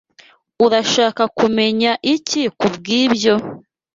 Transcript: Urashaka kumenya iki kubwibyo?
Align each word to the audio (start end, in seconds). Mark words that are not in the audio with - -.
Urashaka 0.65 1.23
kumenya 1.37 1.91
iki 2.13 2.43
kubwibyo? 2.59 3.35